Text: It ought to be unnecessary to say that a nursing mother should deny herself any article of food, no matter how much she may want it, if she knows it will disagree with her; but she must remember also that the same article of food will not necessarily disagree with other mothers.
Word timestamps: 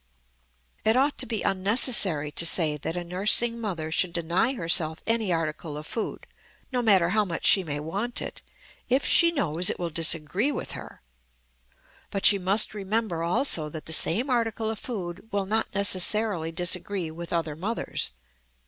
It 0.83 0.97
ought 0.97 1.19
to 1.19 1.27
be 1.27 1.43
unnecessary 1.43 2.31
to 2.31 2.43
say 2.43 2.75
that 2.75 2.97
a 2.97 3.03
nursing 3.03 3.61
mother 3.61 3.91
should 3.91 4.13
deny 4.13 4.53
herself 4.55 5.03
any 5.05 5.31
article 5.31 5.77
of 5.77 5.85
food, 5.85 6.25
no 6.71 6.81
matter 6.81 7.09
how 7.09 7.23
much 7.23 7.45
she 7.45 7.63
may 7.63 7.79
want 7.79 8.19
it, 8.19 8.41
if 8.89 9.05
she 9.05 9.29
knows 9.31 9.69
it 9.69 9.77
will 9.77 9.91
disagree 9.91 10.51
with 10.51 10.71
her; 10.71 11.03
but 12.09 12.25
she 12.25 12.39
must 12.39 12.73
remember 12.73 13.21
also 13.21 13.69
that 13.69 13.85
the 13.85 13.93
same 13.93 14.27
article 14.27 14.71
of 14.71 14.79
food 14.79 15.29
will 15.31 15.45
not 15.45 15.67
necessarily 15.75 16.51
disagree 16.51 17.11
with 17.11 17.31
other 17.31 17.55
mothers. 17.55 18.11